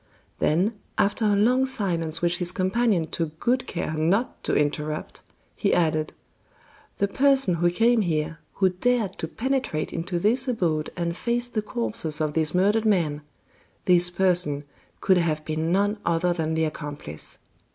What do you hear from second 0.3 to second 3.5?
Then, after a long silence which his companion took